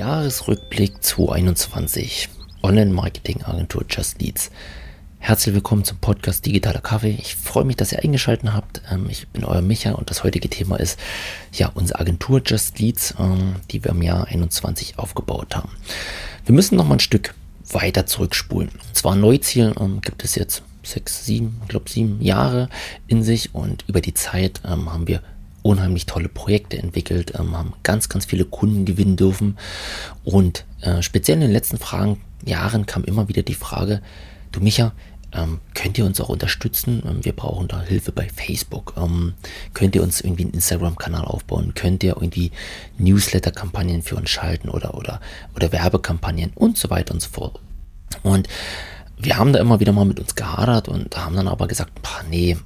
Jahresrückblick 0.00 1.04
2021. 1.04 2.30
Online-Marketing-Agentur 2.62 3.84
Just 3.86 4.22
Leads. 4.22 4.50
Herzlich 5.18 5.54
willkommen 5.54 5.84
zum 5.84 5.98
Podcast 5.98 6.46
Digitaler 6.46 6.80
Kaffee. 6.80 7.18
Ich 7.20 7.36
freue 7.36 7.66
mich, 7.66 7.76
dass 7.76 7.92
ihr 7.92 8.02
eingeschaltet 8.02 8.50
habt. 8.54 8.80
Ähm, 8.90 9.08
ich 9.10 9.28
bin 9.28 9.44
euer 9.44 9.60
Micha 9.60 9.92
und 9.92 10.08
das 10.08 10.24
heutige 10.24 10.48
Thema 10.48 10.76
ist 10.76 10.98
ja 11.52 11.70
unsere 11.74 12.00
Agentur 12.00 12.40
Just 12.42 12.78
Leads, 12.78 13.14
ähm, 13.18 13.56
die 13.70 13.84
wir 13.84 13.90
im 13.90 14.00
Jahr 14.00 14.26
21 14.26 14.98
aufgebaut 14.98 15.54
haben. 15.54 15.72
Wir 16.46 16.54
müssen 16.54 16.76
noch 16.76 16.86
mal 16.86 16.94
ein 16.94 17.00
Stück 17.00 17.34
weiter 17.70 18.06
zurückspulen. 18.06 18.70
Und 18.70 18.96
zwar 18.96 19.16
Neuziel 19.16 19.74
ähm, 19.78 20.00
gibt 20.00 20.24
es 20.24 20.34
jetzt 20.34 20.62
sechs, 20.82 21.26
sieben, 21.26 21.58
ich 21.64 21.68
glaube 21.68 21.90
sieben 21.90 22.22
Jahre 22.22 22.70
in 23.06 23.22
sich 23.22 23.54
und 23.54 23.84
über 23.86 24.00
die 24.00 24.14
Zeit 24.14 24.62
haben 24.64 25.06
wir 25.06 25.20
unheimlich 25.62 26.06
tolle 26.06 26.28
Projekte 26.28 26.78
entwickelt, 26.78 27.32
ähm, 27.38 27.56
haben 27.56 27.74
ganz, 27.82 28.08
ganz 28.08 28.24
viele 28.24 28.44
Kunden 28.44 28.84
gewinnen 28.84 29.16
dürfen. 29.16 29.58
Und 30.24 30.64
äh, 30.80 31.02
speziell 31.02 31.36
in 31.36 31.42
den 31.42 31.52
letzten 31.52 31.78
Fragen, 31.78 32.20
Jahren 32.44 32.86
kam 32.86 33.04
immer 33.04 33.28
wieder 33.28 33.42
die 33.42 33.54
Frage, 33.54 34.00
du 34.52 34.60
Micha, 34.60 34.92
ähm, 35.32 35.60
könnt 35.74 35.96
ihr 35.98 36.04
uns 36.04 36.20
auch 36.20 36.28
unterstützen? 36.28 37.02
Ähm, 37.06 37.24
wir 37.24 37.32
brauchen 37.32 37.68
da 37.68 37.80
Hilfe 37.82 38.12
bei 38.12 38.28
Facebook. 38.28 38.94
Ähm, 38.96 39.34
könnt 39.74 39.94
ihr 39.94 40.02
uns 40.02 40.20
irgendwie 40.20 40.44
einen 40.44 40.54
Instagram-Kanal 40.54 41.24
aufbauen? 41.24 41.72
Könnt 41.74 42.02
ihr 42.02 42.16
irgendwie 42.16 42.50
Newsletter-Kampagnen 42.98 44.02
für 44.02 44.16
uns 44.16 44.30
schalten 44.30 44.68
oder, 44.68 44.94
oder, 44.94 45.20
oder 45.54 45.70
Werbekampagnen 45.70 46.52
und 46.54 46.76
so 46.76 46.90
weiter 46.90 47.14
und 47.14 47.20
so 47.20 47.30
fort. 47.30 47.60
Und 48.22 48.48
wir 49.18 49.36
haben 49.36 49.52
da 49.52 49.60
immer 49.60 49.80
wieder 49.80 49.92
mal 49.92 50.04
mit 50.04 50.18
uns 50.18 50.34
gehadert 50.34 50.88
und 50.88 51.16
haben 51.16 51.36
dann 51.36 51.48
aber 51.48 51.68
gesagt, 51.68 51.92
nee, 52.28 52.56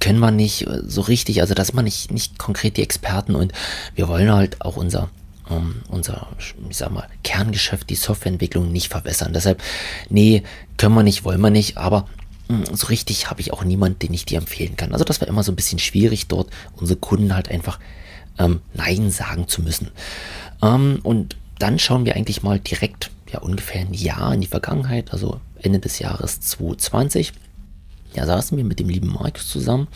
können 0.00 0.18
wir 0.18 0.30
nicht 0.30 0.66
so 0.86 1.00
richtig, 1.02 1.40
also 1.40 1.54
das 1.54 1.68
sind 1.68 1.76
wir 1.76 1.82
nicht, 1.82 2.10
nicht 2.10 2.38
konkret 2.38 2.76
die 2.76 2.82
Experten 2.82 3.34
und 3.34 3.52
wir 3.94 4.08
wollen 4.08 4.32
halt 4.32 4.60
auch 4.60 4.76
unser, 4.76 5.10
um, 5.48 5.56
ähm, 5.56 5.74
unser, 5.88 6.28
ich 6.68 6.76
sag 6.76 6.90
mal, 6.90 7.08
Kerngeschäft, 7.22 7.88
die 7.90 7.94
Softwareentwicklung 7.94 8.72
nicht 8.72 8.88
verwässern. 8.88 9.32
Deshalb, 9.32 9.62
nee, 10.08 10.42
können 10.76 10.94
wir 10.94 11.02
nicht, 11.02 11.24
wollen 11.24 11.40
wir 11.40 11.50
nicht, 11.50 11.76
aber 11.76 12.06
hm, 12.48 12.64
so 12.72 12.86
richtig 12.88 13.30
habe 13.30 13.40
ich 13.40 13.52
auch 13.52 13.64
niemanden, 13.64 14.00
den 14.00 14.14
ich 14.14 14.24
dir 14.24 14.38
empfehlen 14.38 14.76
kann. 14.76 14.92
Also 14.92 15.04
das 15.04 15.20
war 15.20 15.28
immer 15.28 15.42
so 15.42 15.52
ein 15.52 15.56
bisschen 15.56 15.78
schwierig 15.78 16.28
dort, 16.28 16.50
unsere 16.76 16.98
Kunden 16.98 17.34
halt 17.34 17.50
einfach 17.50 17.78
ähm, 18.38 18.60
Nein 18.74 19.10
sagen 19.10 19.48
zu 19.48 19.62
müssen. 19.62 19.90
Ähm, 20.62 21.00
und 21.02 21.36
dann 21.58 21.78
schauen 21.78 22.04
wir 22.04 22.16
eigentlich 22.16 22.42
mal 22.42 22.60
direkt, 22.60 23.10
ja 23.32 23.40
ungefähr 23.40 23.80
ein 23.80 23.94
Jahr 23.94 24.34
in 24.34 24.40
die 24.40 24.46
Vergangenheit, 24.46 25.12
also 25.12 25.40
Ende 25.60 25.78
des 25.78 25.98
Jahres 25.98 26.40
2020 26.40 27.32
ja, 28.16 28.26
saßen 28.26 28.56
wir 28.56 28.64
mit 28.64 28.80
dem 28.80 28.88
lieben 28.88 29.12
Markus 29.12 29.48
zusammen 29.48 29.88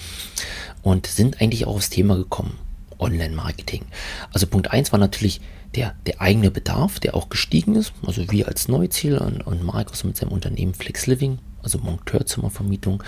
und 0.83 1.07
sind 1.07 1.41
eigentlich 1.41 1.67
auch 1.67 1.75
aufs 1.75 1.91
Thema 1.91 2.17
gekommen. 2.17 2.59
Online-Marketing. 2.99 3.87
Also 4.33 4.47
Punkt 4.47 4.71
1 4.71 4.93
war 4.93 4.99
natürlich 4.99 5.41
der, 5.75 5.95
der 6.07 6.21
eigene 6.21 6.51
Bedarf, 6.51 7.01
der 7.01 7.15
auch 7.15 7.31
gestiegen 7.31 7.77
ist. 7.77 7.93
Also 8.07 8.31
wir 8.31 8.49
als 8.49 8.69
Neuziel 8.69 9.17
und, 9.19 9.47
und 9.47 9.65
Markus 9.65 10.05
mit 10.05 10.17
seinem 10.17 10.33
Unternehmen 10.33 10.75
Flex 10.75 11.07
Living, 11.07 11.39
also 11.63 11.79
Monteurzimmervermietung. 11.79 13.03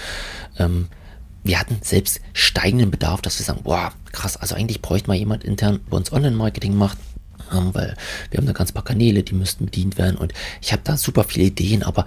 Ähm, 0.59 0.89
wir 1.45 1.59
hatten 1.59 1.79
selbst 1.83 2.21
steigenden 2.33 2.91
Bedarf, 2.91 3.21
dass 3.21 3.39
wir 3.39 3.45
sagen, 3.45 3.65
boah, 3.65 3.93
krass, 4.13 4.37
also 4.37 4.55
eigentlich 4.55 4.81
bräuchte 4.81 5.09
mal 5.09 5.17
jemand 5.17 5.45
intern 5.45 5.81
bei 5.91 5.97
uns 5.97 6.13
Online-Marketing 6.13 6.75
macht, 6.75 6.99
ähm, 7.53 7.75
weil 7.75 7.97
wir 8.31 8.39
haben 8.39 8.47
da 8.47 8.53
ganz 8.53 8.73
paar 8.73 8.85
Kanäle, 8.85 9.23
die 9.23 9.35
müssten 9.35 9.67
bedient 9.67 9.99
werden 9.99 10.17
und 10.17 10.33
ich 10.61 10.73
habe 10.73 10.83
da 10.85 10.97
super 10.97 11.25
viele 11.25 11.47
Ideen, 11.47 11.83
aber 11.83 12.07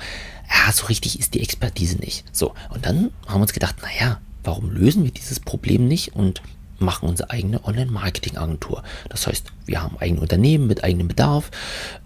ja, 0.50 0.72
so 0.72 0.86
richtig 0.88 1.20
ist 1.20 1.34
die 1.34 1.42
Expertise 1.42 1.98
nicht. 1.98 2.26
So, 2.32 2.54
und 2.70 2.86
dann 2.86 3.12
haben 3.28 3.40
wir 3.40 3.42
uns 3.42 3.54
gedacht, 3.54 3.76
naja, 3.82 4.20
warum 4.44 4.70
lösen 4.72 5.04
wir 5.04 5.12
dieses 5.12 5.40
Problem 5.40 5.88
nicht 5.88 6.16
und 6.16 6.42
machen 6.80 7.08
unsere 7.08 7.30
eigene 7.30 7.64
Online-Marketing-Agentur. 7.64 8.84
Das 9.10 9.28
heißt, 9.28 9.52
wir 9.66 9.82
haben 9.82 9.98
eigene 9.98 10.22
Unternehmen 10.22 10.68
mit 10.68 10.84
eigenem 10.84 11.08
Bedarf. 11.08 11.52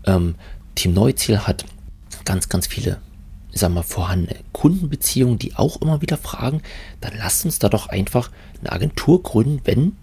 Ähm, 0.05 0.35
Team 0.75 0.93
Neuziel 0.93 1.39
hat 1.39 1.65
ganz, 2.25 2.49
ganz 2.49 2.67
viele, 2.67 2.99
ich 3.51 3.59
sag 3.59 3.71
mal, 3.71 3.83
vorhandene 3.83 4.35
Kundenbeziehungen, 4.51 5.39
die 5.39 5.55
auch 5.55 5.81
immer 5.81 6.01
wieder 6.01 6.17
fragen, 6.17 6.61
dann 7.01 7.13
lasst 7.17 7.45
uns 7.45 7.59
da 7.59 7.69
doch 7.69 7.87
einfach 7.87 8.29
eine 8.59 8.71
Agentur 8.71 9.23
gründen, 9.23 9.61
wenn 9.65 9.97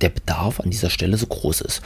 der 0.00 0.10
Bedarf 0.10 0.60
an 0.60 0.70
dieser 0.70 0.90
Stelle 0.90 1.16
so 1.16 1.26
groß 1.26 1.62
ist. 1.62 1.82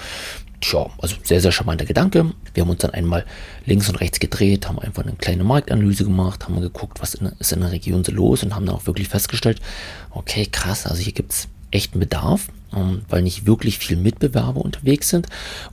Tja, 0.65 0.89
also 0.97 1.17
sehr, 1.23 1.43
sehr 1.43 1.53
charmanter 1.53 1.85
Gedanke. 1.85 2.33
Wir 2.55 2.63
haben 2.63 2.71
uns 2.71 2.81
dann 2.81 2.93
einmal 2.93 3.27
links 3.67 3.91
und 3.91 3.97
rechts 3.97 4.19
gedreht, 4.19 4.67
haben 4.67 4.79
einfach 4.79 5.03
eine 5.03 5.13
kleine 5.13 5.45
Marktanalyse 5.45 6.05
gemacht, 6.05 6.45
haben 6.45 6.59
geguckt, 6.59 7.03
was 7.03 7.15
in, 7.15 7.31
ist 7.39 7.53
in 7.53 7.61
der 7.61 7.71
Region 7.71 8.03
so 8.03 8.13
los 8.13 8.43
und 8.43 8.55
haben 8.55 8.65
dann 8.65 8.75
auch 8.75 8.87
wirklich 8.87 9.09
festgestellt, 9.09 9.61
okay, 10.09 10.47
krass, 10.47 10.87
also 10.87 11.03
hier 11.03 11.13
gibt 11.13 11.33
es 11.33 11.49
echten 11.71 12.01
Bedarf, 12.01 12.49
ähm, 12.75 13.03
weil 13.11 13.21
nicht 13.21 13.45
wirklich 13.45 13.77
viel 13.77 13.99
Mitbewerber 13.99 14.63
unterwegs 14.63 15.11
sind 15.11 15.27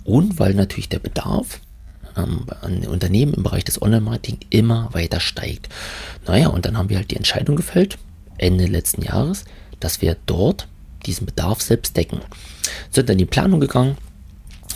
und 0.03 0.39
weil 0.39 0.55
natürlich 0.55 0.89
der 0.89 0.99
Bedarf 0.99 1.61
ähm, 2.17 2.45
an 2.59 2.85
Unternehmen 2.85 3.33
im 3.33 3.43
Bereich 3.43 3.63
des 3.63 3.81
Online-Marketing 3.81 4.39
immer 4.49 4.89
weiter 4.91 5.21
steigt. 5.21 5.69
Naja, 6.27 6.49
und 6.49 6.65
dann 6.65 6.77
haben 6.77 6.89
wir 6.89 6.97
halt 6.97 7.11
die 7.11 7.17
Entscheidung 7.17 7.55
gefällt, 7.55 7.97
Ende 8.37 8.65
letzten 8.65 9.03
Jahres, 9.03 9.45
dass 9.79 10.01
wir 10.01 10.17
dort 10.25 10.67
diesen 11.05 11.27
Bedarf 11.27 11.61
selbst 11.61 11.95
decken. 11.95 12.19
Sind 12.89 13.07
dann 13.07 13.17
die 13.17 13.25
Planung 13.25 13.61
gegangen, 13.61 13.95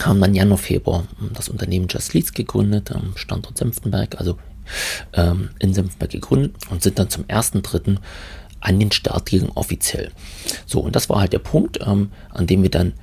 haben 0.06 0.20
dann 0.20 0.34
Januar, 0.34 0.58
Februar 0.58 1.04
das 1.34 1.48
Unternehmen 1.48 1.88
Just 1.88 2.14
Leads 2.14 2.32
gegründet, 2.32 2.92
am 2.92 3.16
Standort 3.16 3.58
Senftenberg, 3.58 4.18
also 4.18 4.38
ähm, 5.12 5.50
in 5.58 5.74
Senftenberg 5.74 6.10
gegründet 6.10 6.54
und 6.70 6.82
sind 6.82 6.98
dann 6.98 7.10
zum 7.10 7.24
1.3. 7.24 7.96
an 8.60 8.80
den 8.80 8.92
Start 8.92 9.30
gegangen 9.30 9.52
offiziell. 9.54 10.10
So, 10.66 10.80
und 10.80 10.96
das 10.96 11.08
war 11.08 11.20
halt 11.20 11.32
der 11.32 11.38
Punkt, 11.38 11.78
ähm, 11.86 12.10
an 12.30 12.46
dem 12.46 12.62
wir 12.62 12.70
dann 12.70 12.94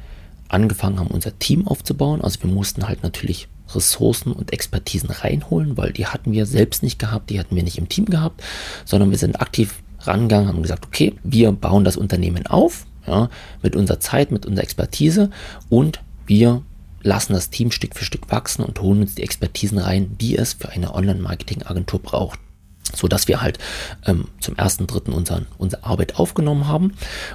angefangen 0.49 0.99
haben, 0.99 1.07
unser 1.07 1.37
Team 1.39 1.67
aufzubauen. 1.67 2.21
Also 2.21 2.43
wir 2.43 2.49
mussten 2.49 2.87
halt 2.87 3.03
natürlich 3.03 3.47
Ressourcen 3.73 4.31
und 4.31 4.53
Expertisen 4.53 5.09
reinholen, 5.09 5.77
weil 5.77 5.93
die 5.93 6.05
hatten 6.05 6.31
wir 6.31 6.45
selbst 6.45 6.83
nicht 6.83 6.99
gehabt, 6.99 7.29
die 7.29 7.39
hatten 7.39 7.55
wir 7.55 7.63
nicht 7.63 7.77
im 7.77 7.89
Team 7.89 8.05
gehabt, 8.05 8.43
sondern 8.85 9.09
wir 9.09 9.17
sind 9.17 9.41
aktiv 9.41 9.81
rangegangen, 10.01 10.47
haben 10.49 10.61
gesagt, 10.61 10.85
okay, 10.85 11.13
wir 11.23 11.51
bauen 11.51 11.83
das 11.83 11.97
Unternehmen 11.97 12.45
auf, 12.45 12.85
ja, 13.07 13.29
mit 13.61 13.75
unserer 13.75 13.99
Zeit, 13.99 14.31
mit 14.31 14.45
unserer 14.45 14.63
Expertise 14.63 15.29
und 15.69 16.01
wir 16.25 16.61
lassen 17.03 17.33
das 17.33 17.49
Team 17.49 17.71
Stück 17.71 17.95
für 17.95 18.05
Stück 18.05 18.31
wachsen 18.31 18.63
und 18.63 18.81
holen 18.81 19.01
uns 19.01 19.15
die 19.15 19.23
Expertisen 19.23 19.77
rein, 19.77 20.17
die 20.17 20.37
es 20.37 20.53
für 20.53 20.69
eine 20.69 20.93
Online-Marketing-Agentur 20.95 22.01
braucht 22.01 22.39
so 22.95 23.07
dass 23.07 23.27
wir 23.27 23.41
halt 23.41 23.57
ähm, 24.05 24.27
zum 24.39 24.55
ersten 24.55 24.87
dritten 24.87 25.13
unseren, 25.13 25.47
unsere 25.57 25.83
Arbeit 25.83 26.17
aufgenommen 26.17 26.67
haben. 26.67 26.93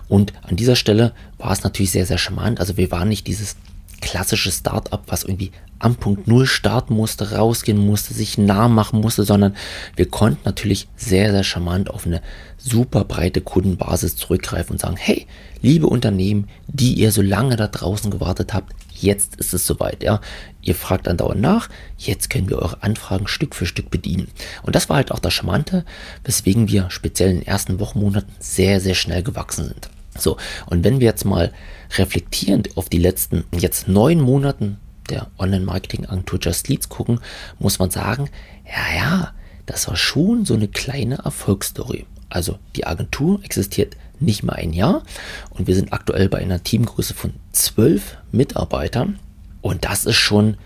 Und 0.08 0.32
an 0.42 0.56
dieser 0.56 0.76
Stelle 0.76 1.12
war 1.38 1.52
es 1.52 1.64
natürlich 1.64 1.90
sehr, 1.90 2.06
sehr 2.06 2.18
charmant. 2.18 2.60
Also 2.60 2.76
wir 2.76 2.90
waren 2.90 3.08
nicht 3.08 3.26
dieses 3.26 3.56
klassische 4.00 4.50
Startup, 4.50 5.02
was 5.06 5.24
irgendwie 5.24 5.52
am 5.78 5.96
Punkt 5.96 6.26
Null 6.26 6.46
starten 6.46 6.94
musste, 6.94 7.32
rausgehen 7.32 7.78
musste, 7.78 8.14
sich 8.14 8.38
nah 8.38 8.68
machen 8.68 9.00
musste, 9.00 9.24
sondern 9.24 9.54
wir 9.96 10.08
konnten 10.08 10.40
natürlich 10.44 10.88
sehr, 10.96 11.30
sehr 11.30 11.44
charmant 11.44 11.90
auf 11.90 12.06
eine 12.06 12.20
super 12.56 13.04
breite 13.04 13.40
Kundenbasis 13.40 14.16
zurückgreifen 14.16 14.72
und 14.72 14.80
sagen, 14.80 14.96
hey, 14.96 15.26
liebe 15.62 15.86
Unternehmen, 15.86 16.48
die 16.66 16.94
ihr 16.94 17.12
so 17.12 17.22
lange 17.22 17.56
da 17.56 17.68
draußen 17.68 18.10
gewartet 18.10 18.54
habt, 18.54 18.74
jetzt 18.92 19.36
ist 19.36 19.54
es 19.54 19.66
soweit, 19.66 20.02
ja. 20.02 20.20
Ihr 20.60 20.74
fragt 20.74 21.06
andauernd 21.06 21.40
nach, 21.40 21.68
jetzt 21.96 22.30
können 22.30 22.48
wir 22.50 22.58
eure 22.58 22.82
Anfragen 22.82 23.28
Stück 23.28 23.54
für 23.54 23.66
Stück 23.66 23.90
bedienen. 23.90 24.28
Und 24.62 24.74
das 24.74 24.88
war 24.88 24.96
halt 24.96 25.12
auch 25.12 25.20
das 25.20 25.32
Charmante, 25.32 25.84
weswegen 26.24 26.68
wir 26.68 26.90
speziell 26.90 27.30
in 27.30 27.36
den 27.38 27.46
ersten 27.46 27.78
Wochenmonaten 27.78 28.32
sehr, 28.40 28.80
sehr 28.80 28.94
schnell 28.94 29.22
gewachsen 29.22 29.66
sind. 29.66 29.88
So, 30.20 30.36
und 30.66 30.84
wenn 30.84 31.00
wir 31.00 31.06
jetzt 31.06 31.24
mal 31.24 31.52
reflektierend 31.96 32.76
auf 32.76 32.88
die 32.88 32.98
letzten 32.98 33.44
jetzt 33.52 33.88
neun 33.88 34.20
Monaten 34.20 34.78
der 35.08 35.28
Online-Marketing-Agentur 35.38 36.38
Just 36.40 36.68
Leads 36.68 36.88
gucken, 36.88 37.20
muss 37.58 37.78
man 37.78 37.90
sagen, 37.90 38.28
ja, 38.66 38.96
ja, 38.96 39.32
das 39.66 39.88
war 39.88 39.96
schon 39.96 40.44
so 40.44 40.54
eine 40.54 40.68
kleine 40.68 41.16
Erfolgsstory. 41.24 42.06
Also 42.28 42.58
die 42.76 42.86
Agentur 42.86 43.40
existiert 43.42 43.96
nicht 44.20 44.42
mal 44.42 44.54
ein 44.54 44.72
Jahr 44.72 45.02
und 45.50 45.66
wir 45.66 45.74
sind 45.74 45.92
aktuell 45.92 46.28
bei 46.28 46.38
einer 46.38 46.62
Teamgröße 46.62 47.14
von 47.14 47.32
zwölf 47.52 48.18
Mitarbeitern 48.32 49.18
und 49.60 49.84
das 49.84 50.04
ist 50.04 50.16
schon, 50.16 50.56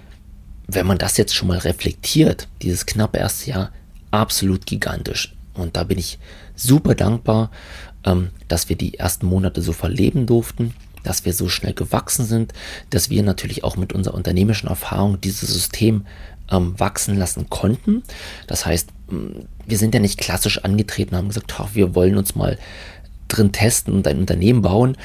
wenn 0.67 0.87
man 0.87 0.99
das 0.99 1.17
jetzt 1.17 1.35
schon 1.35 1.49
mal 1.49 1.59
reflektiert, 1.59 2.49
dieses 2.63 2.87
knappe 2.87 3.19
erste 3.19 3.51
Jahr, 3.51 3.73
absolut 4.11 4.67
gigantisch. 4.67 5.35
Und 5.55 5.77
da 5.77 5.85
bin 5.85 5.99
ich 5.99 6.19
super 6.55 6.95
dankbar, 6.95 7.51
ähm, 8.05 8.31
dass 8.49 8.69
wir 8.69 8.77
die 8.77 8.99
ersten 8.99 9.27
Monate 9.27 9.63
so 9.63 9.73
verleben 9.73 10.27
durften, 10.27 10.75
dass 11.03 11.25
wir 11.25 11.33
so 11.33 11.49
schnell 11.49 11.75
gewachsen 11.75 12.25
sind, 12.25 12.53
dass 12.91 13.11
wir 13.11 13.23
natürlich 13.23 13.65
auch 13.65 13.77
mit 13.77 13.93
unserer 13.93 14.15
unternehmischen 14.15 14.69
Erfahrung 14.69 15.21
dieses 15.21 15.53
System 15.53 16.07
ähm, 16.51 16.79
wachsen 16.79 17.17
lassen 17.17 17.49
konnten. 17.49 18.03
Das 18.47 18.67
heißt, 18.67 18.91
wir 19.67 19.79
sind 19.79 19.95
ja 19.95 20.01
nicht 20.01 20.19
klassisch 20.19 20.65
angetreten, 20.65 21.17
haben 21.17 21.29
gesagt, 21.29 21.53
wir 21.75 21.95
wollen 21.95 22.17
uns 22.17 22.35
mal 22.35 22.59
drin 23.29 23.53
testen 23.53 23.95
und 23.95 24.07
ein 24.07 24.19
Unternehmen 24.19 24.63
bauen, 24.63 24.97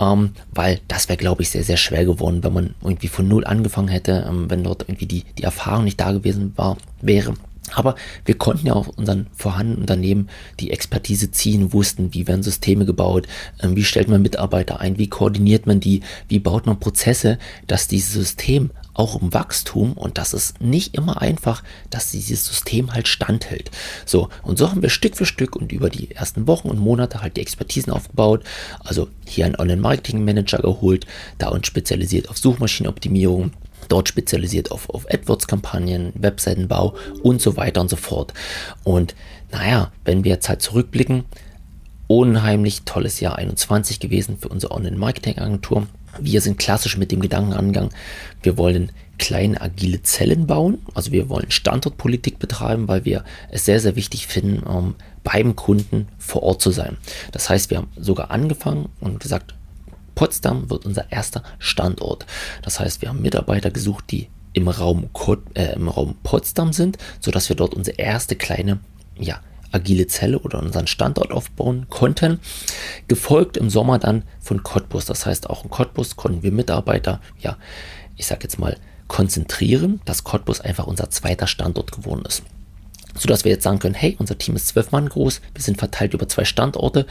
ähm, 0.00 0.30
weil 0.52 0.80
das 0.88 1.08
wäre, 1.08 1.18
glaube 1.18 1.42
ich, 1.42 1.50
sehr, 1.50 1.64
sehr 1.64 1.76
schwer 1.76 2.04
geworden, 2.04 2.42
wenn 2.42 2.52
man 2.52 2.74
irgendwie 2.82 3.08
von 3.08 3.28
null 3.28 3.44
angefangen 3.44 3.88
hätte, 3.88 4.26
ähm, 4.28 4.50
wenn 4.50 4.64
dort 4.64 4.82
irgendwie 4.88 5.06
die, 5.06 5.24
die 5.38 5.42
Erfahrung 5.42 5.84
nicht 5.84 6.00
da 6.00 6.12
gewesen 6.12 6.52
war, 6.56 6.78
wäre. 7.02 7.34
Aber 7.72 7.94
wir 8.24 8.36
konnten 8.36 8.66
ja 8.66 8.74
auch 8.74 8.88
unseren 8.88 9.26
vorhandenen 9.32 9.80
Unternehmen 9.80 10.28
die 10.60 10.70
Expertise 10.70 11.30
ziehen, 11.30 11.72
wussten, 11.72 12.12
wie 12.12 12.26
werden 12.26 12.42
Systeme 12.42 12.84
gebaut, 12.84 13.26
äh, 13.58 13.68
wie 13.70 13.84
stellt 13.84 14.08
man 14.08 14.22
Mitarbeiter 14.22 14.80
ein, 14.80 14.98
wie 14.98 15.08
koordiniert 15.08 15.66
man 15.66 15.80
die, 15.80 16.02
wie 16.28 16.38
baut 16.38 16.66
man 16.66 16.78
Prozesse, 16.78 17.38
dass 17.66 17.88
dieses 17.88 18.12
System 18.12 18.70
auch 18.94 19.20
im 19.20 19.34
Wachstum 19.34 19.92
und 19.94 20.18
das 20.18 20.32
ist 20.32 20.60
nicht 20.60 20.94
immer 20.94 21.20
einfach, 21.20 21.64
dass 21.90 22.12
dieses 22.12 22.46
System 22.46 22.92
halt 22.94 23.08
standhält. 23.08 23.70
So, 24.06 24.28
und 24.42 24.56
so 24.56 24.70
haben 24.70 24.82
wir 24.82 24.88
Stück 24.88 25.16
für 25.16 25.26
Stück 25.26 25.56
und 25.56 25.72
über 25.72 25.90
die 25.90 26.12
ersten 26.12 26.46
Wochen 26.46 26.68
und 26.68 26.78
Monate 26.78 27.20
halt 27.20 27.36
die 27.36 27.40
Expertisen 27.40 27.92
aufgebaut. 27.92 28.44
Also 28.78 29.08
hier 29.26 29.46
einen 29.46 29.56
Online-Marketing-Manager 29.56 30.58
geholt, 30.58 31.06
da 31.38 31.48
uns 31.48 31.66
spezialisiert 31.66 32.28
auf 32.28 32.38
Suchmaschinenoptimierung, 32.38 33.50
dort 33.88 34.08
spezialisiert 34.08 34.70
auf, 34.70 34.88
auf 34.90 35.06
AdWords-Kampagnen, 35.10 36.12
Webseitenbau 36.14 36.94
und 37.22 37.40
so 37.40 37.56
weiter 37.56 37.80
und 37.80 37.90
so 37.90 37.96
fort. 37.96 38.32
Und 38.82 39.14
naja, 39.50 39.92
wenn 40.04 40.24
wir 40.24 40.32
jetzt 40.32 40.48
halt 40.48 40.62
zurückblicken, 40.62 41.24
unheimlich 42.06 42.82
tolles 42.82 43.20
Jahr 43.20 43.36
21 43.36 44.00
gewesen 44.00 44.38
für 44.38 44.48
unsere 44.48 44.74
Online-Marketing-Agentur. 44.74 45.86
Wir 46.20 46.40
sind 46.40 46.58
klassisch 46.58 46.96
mit 46.96 47.10
dem 47.10 47.20
Gedankenangang, 47.20 47.90
wir 48.42 48.56
wollen 48.56 48.92
kleine 49.18 49.60
agile 49.60 50.02
Zellen 50.02 50.46
bauen, 50.46 50.78
also 50.94 51.12
wir 51.12 51.28
wollen 51.28 51.50
Standortpolitik 51.50 52.38
betreiben, 52.38 52.88
weil 52.88 53.04
wir 53.04 53.24
es 53.50 53.64
sehr, 53.64 53.80
sehr 53.80 53.96
wichtig 53.96 54.26
finden, 54.26 54.62
um 54.62 54.94
beim 55.22 55.56
Kunden 55.56 56.08
vor 56.18 56.42
Ort 56.42 56.60
zu 56.60 56.70
sein. 56.70 56.98
Das 57.32 57.48
heißt, 57.48 57.70
wir 57.70 57.78
haben 57.78 57.88
sogar 57.96 58.30
angefangen 58.30 58.88
und 59.00 59.20
gesagt, 59.20 59.54
Potsdam 60.14 60.70
wird 60.70 60.86
unser 60.86 61.10
erster 61.10 61.42
Standort. 61.58 62.26
Das 62.62 62.80
heißt, 62.80 63.02
wir 63.02 63.08
haben 63.08 63.22
Mitarbeiter 63.22 63.70
gesucht, 63.70 64.04
die 64.10 64.28
im 64.52 64.68
Raum, 64.68 65.10
äh, 65.54 65.74
im 65.74 65.88
Raum 65.88 66.16
Potsdam 66.22 66.72
sind, 66.72 66.98
sodass 67.20 67.48
wir 67.48 67.56
dort 67.56 67.74
unsere 67.74 67.96
erste 67.96 68.36
kleine 68.36 68.78
ja, 69.18 69.40
agile 69.72 70.06
Zelle 70.06 70.38
oder 70.38 70.60
unseren 70.60 70.86
Standort 70.86 71.32
aufbauen 71.32 71.86
konnten. 71.90 72.40
Gefolgt 73.08 73.56
im 73.56 73.68
Sommer 73.68 73.98
dann 73.98 74.22
von 74.40 74.62
Cottbus. 74.62 75.04
Das 75.04 75.26
heißt, 75.26 75.50
auch 75.50 75.64
in 75.64 75.70
Cottbus 75.70 76.16
konnten 76.16 76.42
wir 76.42 76.52
Mitarbeiter, 76.52 77.20
ja, 77.40 77.56
ich 78.16 78.26
sag 78.26 78.42
jetzt 78.44 78.58
mal, 78.58 78.76
konzentrieren, 79.08 80.00
dass 80.04 80.24
Cottbus 80.24 80.60
einfach 80.60 80.86
unser 80.86 81.10
zweiter 81.10 81.46
Standort 81.46 81.92
geworden 81.92 82.24
ist. 82.26 82.42
Sodass 83.16 83.44
wir 83.44 83.52
jetzt 83.52 83.64
sagen 83.64 83.78
können, 83.78 83.94
hey, 83.94 84.16
unser 84.18 84.38
Team 84.38 84.56
ist 84.56 84.68
zwölf 84.68 84.92
Mann 84.92 85.08
groß, 85.08 85.40
wir 85.52 85.62
sind 85.62 85.78
verteilt 85.78 86.14
über 86.14 86.28
zwei 86.28 86.44
Standorte. 86.44 87.06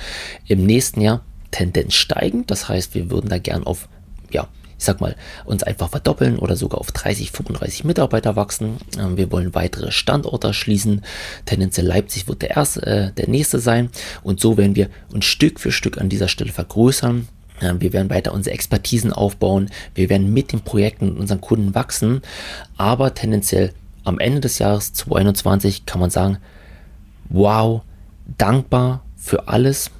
Im 0.47 0.65
nächsten 0.65 1.01
Jahr 1.01 1.23
Tendenz 1.53 1.93
steigend. 1.93 2.51
Das 2.51 2.67
heißt, 2.67 2.95
wir 2.95 3.09
würden 3.09 3.29
da 3.29 3.37
gern 3.37 3.63
auf, 3.63 3.87
ja, 4.31 4.47
ich 4.77 4.83
sag 4.83 4.99
mal, 4.99 5.15
uns 5.45 5.63
einfach 5.63 5.89
verdoppeln 5.89 6.37
oder 6.37 6.57
sogar 6.57 6.81
auf 6.81 6.91
30, 6.91 7.31
35 7.31 7.85
Mitarbeiter 7.85 8.35
wachsen. 8.35 8.77
Ähm, 8.99 9.15
wir 9.15 9.31
wollen 9.31 9.55
weitere 9.55 9.91
Standorte 9.91 10.53
schließen. 10.53 11.03
Tendenziell 11.45 11.87
Leipzig 11.87 12.27
wird 12.27 12.41
der 12.41 12.51
erste, 12.51 12.85
äh, 12.85 13.11
der 13.13 13.29
nächste 13.29 13.59
sein. 13.59 13.89
Und 14.23 14.41
so 14.41 14.57
werden 14.57 14.75
wir 14.75 14.89
uns 15.13 15.25
Stück 15.25 15.59
für 15.59 15.71
Stück 15.71 15.99
an 15.99 16.09
dieser 16.09 16.27
Stelle 16.27 16.51
vergrößern. 16.51 17.27
Ähm, 17.61 17.81
wir 17.81 17.93
werden 17.93 18.09
weiter 18.09 18.33
unsere 18.33 18.53
Expertisen 18.53 19.13
aufbauen. 19.13 19.69
Wir 19.95 20.09
werden 20.09 20.33
mit 20.33 20.51
den 20.51 20.61
Projekten 20.61 21.11
und 21.11 21.19
unseren 21.19 21.39
Kunden 21.39 21.75
wachsen. 21.75 22.21
Aber 22.75 23.13
tendenziell 23.13 23.71
am 24.03 24.19
Ende 24.19 24.41
des 24.41 24.59
Jahres 24.59 24.91
2021 24.93 25.85
kann 25.85 26.01
man 26.01 26.09
sagen, 26.09 26.39
wow, 27.29 27.83
dankbar 28.37 29.03
für 29.15 29.47
alles, 29.47 29.91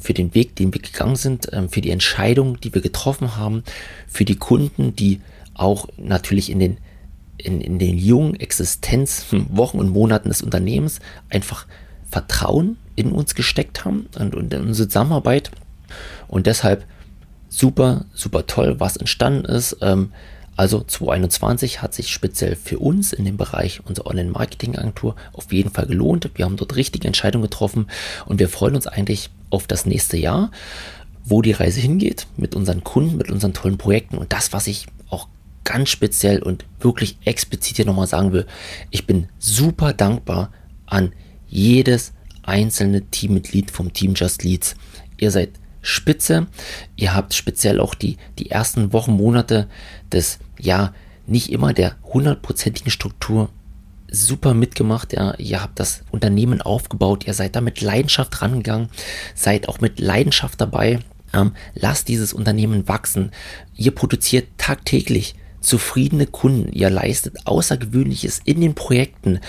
für 0.00 0.14
den 0.14 0.34
Weg, 0.34 0.56
den 0.56 0.72
wir 0.72 0.80
gegangen 0.80 1.16
sind, 1.16 1.48
ähm, 1.52 1.68
für 1.68 1.80
die 1.80 1.90
Entscheidung, 1.90 2.60
die 2.60 2.74
wir 2.74 2.82
getroffen 2.82 3.36
haben, 3.36 3.64
für 4.06 4.24
die 4.24 4.36
Kunden, 4.36 4.94
die 4.94 5.20
auch 5.54 5.88
natürlich 5.96 6.50
in 6.50 6.58
den, 6.58 6.78
in, 7.38 7.60
in 7.60 7.78
den 7.78 7.98
jungen 7.98 8.34
Existenzwochen 8.38 9.80
und 9.80 9.88
Monaten 9.88 10.28
des 10.28 10.42
Unternehmens 10.42 11.00
einfach 11.30 11.66
Vertrauen 12.10 12.76
in 12.96 13.12
uns 13.12 13.34
gesteckt 13.34 13.84
haben 13.84 14.06
und, 14.18 14.34
und 14.34 14.52
in 14.52 14.62
unsere 14.62 14.88
Zusammenarbeit. 14.88 15.50
Und 16.28 16.46
deshalb 16.46 16.84
super, 17.48 18.04
super 18.14 18.46
toll, 18.46 18.78
was 18.78 18.96
entstanden 18.96 19.44
ist. 19.44 19.76
Ähm, 19.80 20.12
also 20.56 20.80
2021 20.80 21.82
hat 21.82 21.94
sich 21.94 22.12
speziell 22.12 22.54
für 22.54 22.78
uns 22.78 23.12
in 23.12 23.24
dem 23.24 23.36
Bereich 23.36 23.80
unserer 23.84 24.06
Online-Marketing-Agentur 24.06 25.16
auf 25.32 25.52
jeden 25.52 25.70
Fall 25.70 25.86
gelohnt. 25.86 26.30
Wir 26.34 26.44
haben 26.44 26.56
dort 26.56 26.76
richtige 26.76 27.08
Entscheidungen 27.08 27.44
getroffen 27.44 27.88
und 28.26 28.38
wir 28.38 28.48
freuen 28.48 28.76
uns 28.76 28.86
eigentlich 28.86 29.30
auf 29.54 29.66
das 29.66 29.86
nächste 29.86 30.16
Jahr, 30.16 30.50
wo 31.24 31.42
die 31.42 31.52
Reise 31.52 31.80
hingeht 31.80 32.26
mit 32.36 32.54
unseren 32.54 32.84
Kunden, 32.84 33.16
mit 33.16 33.30
unseren 33.30 33.54
tollen 33.54 33.78
Projekten. 33.78 34.18
Und 34.18 34.32
das, 34.32 34.52
was 34.52 34.66
ich 34.66 34.86
auch 35.08 35.28
ganz 35.64 35.88
speziell 35.88 36.42
und 36.42 36.64
wirklich 36.80 37.16
explizit 37.24 37.76
hier 37.76 37.86
nochmal 37.86 38.06
sagen 38.06 38.32
will, 38.32 38.46
ich 38.90 39.06
bin 39.06 39.28
super 39.38 39.92
dankbar 39.92 40.50
an 40.86 41.12
jedes 41.48 42.12
einzelne 42.42 43.02
Teammitglied 43.02 43.70
vom 43.70 43.92
Team 43.92 44.14
Just 44.14 44.44
Leads. 44.44 44.76
Ihr 45.16 45.30
seid 45.30 45.50
spitze. 45.80 46.46
Ihr 46.96 47.14
habt 47.14 47.34
speziell 47.34 47.80
auch 47.80 47.94
die, 47.94 48.16
die 48.38 48.50
ersten 48.50 48.92
Wochen, 48.92 49.12
Monate 49.12 49.68
des, 50.12 50.38
ja, 50.58 50.92
nicht 51.26 51.50
immer 51.50 51.72
der 51.72 51.96
hundertprozentigen 52.02 52.90
Struktur 52.90 53.50
super 54.14 54.54
mitgemacht. 54.54 55.12
Ja, 55.12 55.34
ihr 55.38 55.62
habt 55.62 55.80
das 55.80 56.02
Unternehmen 56.10 56.62
aufgebaut. 56.62 57.26
Ihr 57.26 57.34
seid 57.34 57.56
da 57.56 57.60
mit 57.60 57.80
Leidenschaft 57.80 58.40
rangegangen. 58.40 58.88
Seid 59.34 59.68
auch 59.68 59.80
mit 59.80 60.00
Leidenschaft 60.00 60.60
dabei. 60.60 61.00
Ähm, 61.32 61.52
lasst 61.74 62.08
dieses 62.08 62.32
Unternehmen 62.32 62.88
wachsen. 62.88 63.32
Ihr 63.76 63.92
produziert 63.92 64.46
tagtäglich 64.56 65.34
zufriedene 65.60 66.26
Kunden. 66.26 66.72
Ihr 66.72 66.90
leistet 66.90 67.46
Außergewöhnliches 67.46 68.40
in 68.44 68.60
den 68.60 68.74
Projekten. 68.74 69.40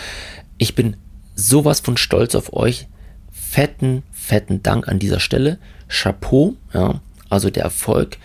Ich 0.58 0.76
bin 0.76 0.98
sowas 1.36 1.82
von 1.82 1.98
stolz 1.98 2.36
auf 2.36 2.54
euch. 2.54 2.88
Fetten, 3.32 4.04
fetten 4.12 4.64
Dank 4.64 4.88
an 4.88 5.00
dieser 5.00 5.20
Stelle. 5.20 5.60
Chapeau, 5.88 6.56
ja, 6.74 7.02
also 7.30 7.50
der 7.50 7.64
Erfolg, 7.64 8.18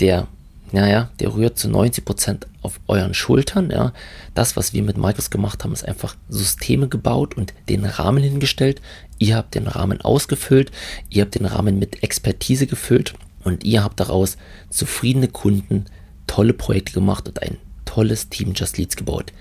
der, 0.00 0.28
naja, 0.72 1.10
der 1.20 1.34
rührt 1.34 1.58
zu 1.58 1.68
90 1.68 2.04
Prozent 2.04 2.46
auf 2.62 2.80
euren 2.88 3.14
Schultern, 3.14 3.70
ja. 3.70 3.92
Das, 4.34 4.56
was 4.56 4.72
wir 4.72 4.82
mit 4.82 4.96
Markus 4.96 5.30
gemacht 5.30 5.64
haben, 5.64 5.72
ist 5.72 5.86
einfach 5.86 6.16
Systeme 6.28 6.88
gebaut 6.88 7.36
und 7.36 7.54
den 7.68 7.84
Rahmen 7.84 8.22
hingestellt. 8.22 8.80
Ihr 9.18 9.36
habt 9.36 9.54
den 9.54 9.66
Rahmen 9.66 10.00
ausgefüllt, 10.00 10.70
ihr 11.10 11.22
habt 11.22 11.34
den 11.34 11.46
Rahmen 11.46 11.78
mit 11.78 12.02
Expertise 12.02 12.66
gefüllt 12.66 13.14
und 13.44 13.64
ihr 13.64 13.82
habt 13.84 14.00
daraus 14.00 14.36
zufriedene 14.70 15.28
Kunden, 15.28 15.86
tolle 16.26 16.52
Projekte 16.52 16.92
gemacht 16.92 17.28
und 17.28 17.42
ein 17.42 17.58
tolles 17.84 18.28
Team 18.28 18.52
Just 18.54 18.78
Leads 18.78 18.96
gebaut. 18.96 19.32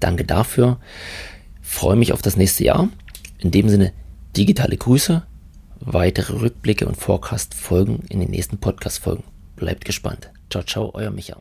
Danke 0.00 0.24
dafür. 0.24 0.78
Freue 1.60 1.96
mich 1.96 2.12
auf 2.12 2.22
das 2.22 2.36
nächste 2.36 2.64
Jahr. 2.64 2.88
In 3.38 3.50
dem 3.50 3.68
Sinne, 3.68 3.92
digitale 4.36 4.76
Grüße 4.76 5.22
Weitere 5.80 6.40
Rückblicke 6.40 6.86
und 6.86 6.96
Forecast 6.96 7.54
folgen 7.54 8.02
in 8.08 8.20
den 8.20 8.30
nächsten 8.30 8.58
Podcast-Folgen. 8.58 9.24
Bleibt 9.56 9.84
gespannt. 9.84 10.30
Ciao, 10.50 10.62
ciao, 10.62 10.90
euer 10.94 11.10
Micha. 11.10 11.36